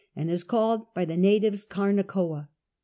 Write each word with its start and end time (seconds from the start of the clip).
and 0.15 0.31
is 0.31 0.43
called 0.43 0.91
by 0.95 1.05
the 1.05 1.15
natives 1.15 1.63
Carnacoah. 1.63 2.47